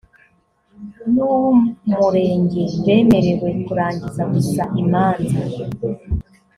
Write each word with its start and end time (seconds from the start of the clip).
n 1.11 1.15
uw 1.23 1.33
umurenge 1.51 2.63
bemerewe 2.85 3.49
kurangiza 3.65 4.21
gusa 4.33 4.63
imanza 4.81 5.39